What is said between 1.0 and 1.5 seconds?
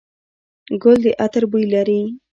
د عطر